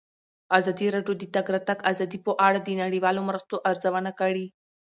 ازادي 0.57 0.87
راډیو 0.95 1.13
د 1.17 1.19
د 1.27 1.31
تګ 1.35 1.45
راتګ 1.55 1.79
ازادي 1.91 2.19
په 2.25 2.31
اړه 2.47 2.59
د 2.61 2.69
نړیوالو 2.81 3.21
مرستو 3.29 3.55
ارزونه 3.69 4.11
کړې. 4.19 4.45